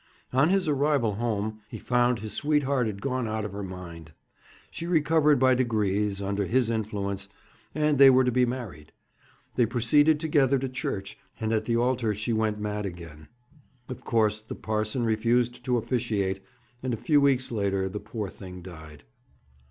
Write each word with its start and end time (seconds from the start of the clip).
On 0.33 0.49
his 0.49 0.67
arrival 0.67 1.13
home, 1.17 1.59
he 1.67 1.77
found 1.77 2.17
his 2.17 2.33
sweetheart 2.33 2.87
had 2.87 3.03
gone 3.03 3.27
out 3.27 3.45
of 3.45 3.51
her 3.51 3.61
mind. 3.61 4.13
She 4.71 4.87
recovered 4.87 5.37
by 5.39 5.53
degrees, 5.53 6.23
under 6.23 6.47
his 6.47 6.71
influence, 6.71 7.29
and 7.75 7.99
they 7.99 8.09
were 8.09 8.23
to 8.23 8.31
be 8.31 8.43
married. 8.43 8.93
They 9.57 9.67
proceeded 9.67 10.19
together 10.19 10.57
to 10.57 10.67
church, 10.69 11.19
and 11.39 11.53
at 11.53 11.65
the 11.65 11.77
altar 11.77 12.15
she 12.15 12.33
went 12.33 12.59
mad 12.59 12.87
again. 12.87 13.27
Of 13.89 14.03
course, 14.03 14.41
the 14.41 14.55
parson 14.55 15.05
refused 15.05 15.63
to 15.65 15.77
officiate, 15.77 16.41
and 16.81 16.95
a 16.95 16.97
few 16.97 17.21
weeks 17.21 17.51
later 17.51 17.87
the 17.87 17.99
poor 17.99 18.27
thing 18.31 18.63
died.' 18.63 19.03